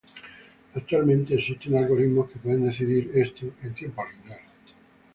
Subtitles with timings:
[0.73, 4.41] Actualmente existen algoritmos que pueden decidir esto en tiempo lineal.